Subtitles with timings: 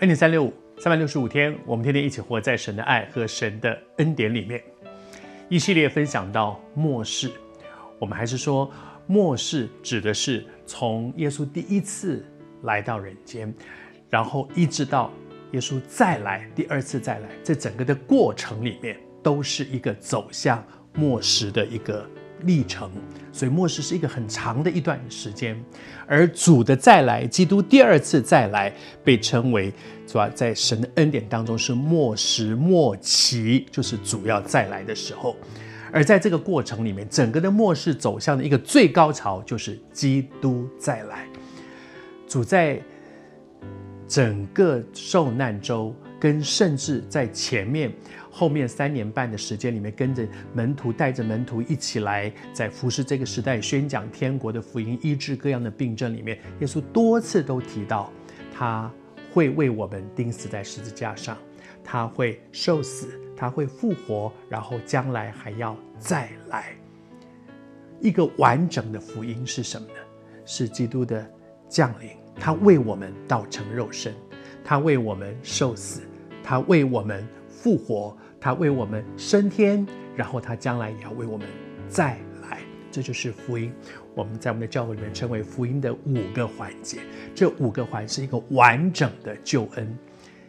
[0.00, 4.58] 恩典三六五，三百六十五天，我们天天一起活在神的爱和神的恩典里面。
[5.50, 7.30] 一系列分享到末世，
[7.98, 8.72] 我们还是说
[9.06, 12.24] 末世指的是从耶稣第一次
[12.62, 13.54] 来到人间，
[14.08, 15.12] 然后一直到
[15.52, 20.64] 耶稣再来，第二次再来，这整个的过程里面都是一个走向
[20.94, 22.08] 末世的一个
[22.44, 22.90] 历程，
[23.32, 25.58] 所以末世是一个很长的一段时间，
[26.06, 28.72] 而主的再来，基督第二次再来，
[29.04, 29.72] 被称为
[30.06, 35.36] 主要在神的恩典当中是末时末期，就是主要再来的时候。
[35.92, 41.26] 而在这个过程里面，整个的末世走向的一个最高潮，就是基督再来。
[42.28, 42.80] 主在
[44.06, 47.90] 整个受难周，跟甚至在前面。
[48.32, 58.08] 后面三年半的时间里面，跟着门徒，带着门徒一起来，在服侍这个时代，宣讲天国的福音，医治各样的病症里面，耶稣多次都提到，
[58.54, 58.88] 他
[59.32, 61.36] 会为我们钉死在十字架上，
[61.82, 66.72] 他会受死，他会复活，然后将来还要再来。
[68.00, 69.94] 一个完整的福音是什么呢？
[70.46, 71.28] 是基督的
[71.68, 74.14] 降临，他为我们道成肉身，
[74.64, 76.02] 他为我们受死，
[76.50, 77.24] 他为我们。
[77.48, 81.46] 复活，他为我们升天，然后他将来也要为我们
[81.90, 82.58] 再来，
[82.90, 83.70] 这就是福音。
[84.14, 87.00] 我们在我们的教会里面称为福音的五个环节，
[87.34, 89.94] 这五个环是一个完整的救恩。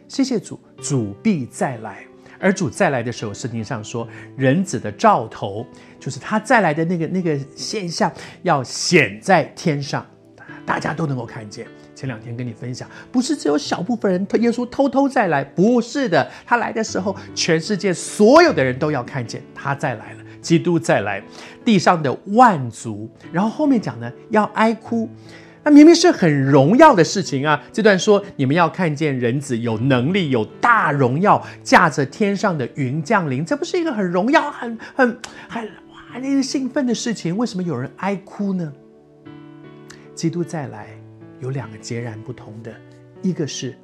[0.08, 2.02] 谢谢主，主必再来，
[2.40, 5.66] 而主再来的时候，圣经上说，人子的兆头
[6.00, 8.10] 就是他再来的那个那个现象
[8.42, 10.06] 要显在天上，
[10.64, 11.66] 大家都能够看见。
[12.02, 21.22] 前两天跟你分享，不是只有小部分人，耶稣偷偷再来，不是的，他来的时候，全世界所有的人都要看见他再来了，基督再来，
[21.64, 25.08] 地上的万族，然后后面讲呢，要哀哭，
[25.62, 27.62] 那明明是很荣耀的事情啊。
[27.72, 35.16] 这段说你们要看见人子有能力，有大荣耀，驾着天上的云降临，这不是一个很荣耀、很很
[35.48, 37.36] 很哇令人兴奋的事情？
[37.36, 38.72] 为什么有人哀哭呢？
[40.16, 40.88] 基督再来。
[41.42, 42.72] 有两个截然不同的，
[43.20, 43.76] 一个是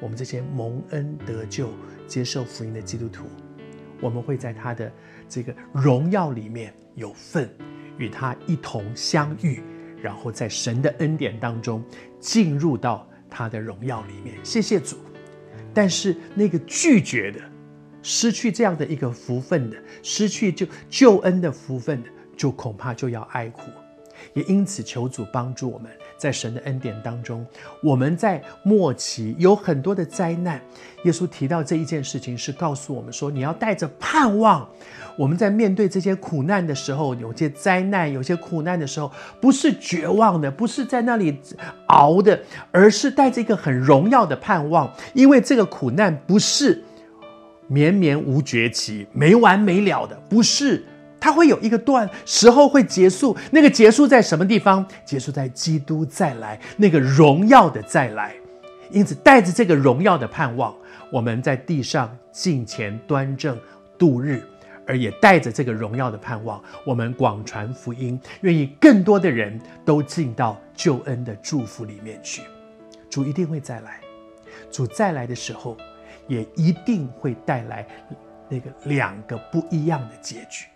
[0.00, 1.70] 我们这些蒙恩得救、
[2.08, 3.26] 接受福音的基督徒，
[4.00, 4.92] 我们会在他的
[5.28, 7.48] 这个荣耀里面有份，
[7.96, 9.62] 与他一同相遇，
[10.02, 11.80] 然后在神的恩典当中
[12.18, 14.36] 进入到他的荣耀里面。
[14.42, 14.96] 谢谢主。
[15.72, 17.40] 但是那个拒绝的、
[18.02, 23.70] 失去这样的一个福分的、失去就救恩的福分的，就恐怕就要哀哭。
[24.34, 27.46] 也因此，求主帮助我们，在神的恩典当中，
[27.82, 30.60] 我们在末期有很多的灾难。
[31.04, 34.68] 耶稣提到这一件事情，是告诉我们说，你要带着盼望。
[35.16, 39.10] 我们在面对这些苦难的时候，有些灾难、有些苦难的时候，
[39.40, 41.38] 不是绝望的，不是在那里
[41.86, 42.38] 熬的，
[42.70, 44.92] 而是带着一个很荣耀的盼望。
[45.14, 46.82] 因为这个苦难不是
[47.66, 50.84] 绵绵无绝期、没完没了的，不是。
[51.26, 54.86] 它会有一个段时候会结束，那个结束在什么地方？
[55.04, 58.32] 结束在基督再来，那个荣耀的再来。
[58.92, 60.72] 因此，带着这个荣耀的盼望，
[61.10, 63.58] 我们在地上敬虔端正
[63.98, 64.40] 度日，
[64.86, 72.42] 而也带着这个荣耀的盼望，我们广传福音，愿意更多的人都进到救恩的祝福里面去。
[73.10, 73.98] 主一定会再来，
[74.70, 75.76] 主再来的时候，
[76.28, 77.84] 也一定会带来
[78.48, 80.66] 那个两个不一样的结局。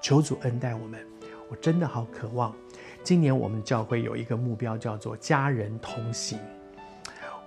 [0.00, 1.06] 求主恩待我们，
[1.48, 2.54] 我真的好渴望。
[3.02, 6.38] 今年我们教会有一个目标，叫做家人同行。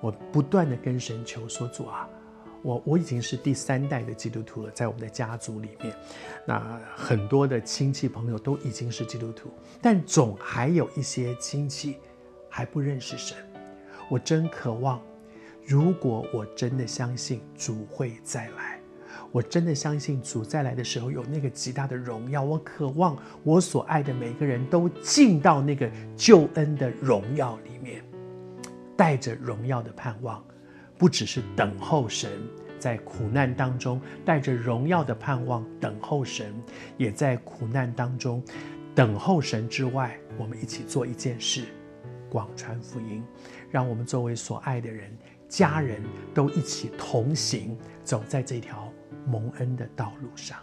[0.01, 2.09] 我不断地跟神求说：“主啊，
[2.61, 5.95] 我我已经是第三代的基督徒了，在我们的家族里面，
[6.45, 9.49] 那很多的亲戚朋友都已经是基督徒，
[9.81, 11.97] 但总还有一些亲戚
[12.49, 13.37] 还不认识神。
[14.09, 15.01] 我真渴望，
[15.65, 18.72] 如果我真的相信主会再来。”
[19.33, 22.43] 我真的相信主再来的时候有那个极大的荣耀。
[22.43, 28.03] 我渴望我所爱的每个人都进到那个救恩的荣耀里面，
[28.95, 30.41] 带着荣耀的盼望，
[30.99, 32.29] 不只是等候神，
[32.77, 36.53] 在苦难当中带着荣耀的盼望等候神，
[36.95, 38.39] 也在苦难当中
[38.93, 41.65] 等候神之外，我们一起做一件事，
[42.29, 43.23] 广传福音，
[43.71, 45.11] 让我们周围所爱的人、
[45.49, 45.99] 家人
[46.35, 48.93] 都一起同行，走在这条。
[49.25, 50.57] 蒙恩的道路上。